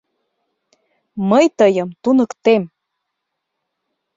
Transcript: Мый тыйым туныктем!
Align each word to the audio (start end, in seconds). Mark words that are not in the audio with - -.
Мый 1.29 1.45
тыйым 1.57 1.89
туныктем! 2.01 2.63